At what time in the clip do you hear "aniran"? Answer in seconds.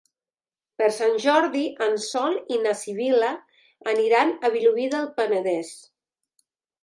3.93-4.33